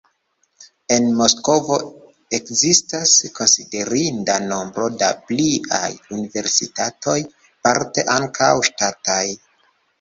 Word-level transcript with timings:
En 0.93 1.03
Moskvo 1.17 1.75
ekzistas 2.37 3.13
konsiderinda 3.41 4.39
nombro 4.47 4.89
da 5.05 5.11
pliaj 5.29 5.93
universitatoj, 6.19 7.17
parte 7.69 8.11
ankaŭ 8.19 8.53
ŝtataj. 8.73 9.25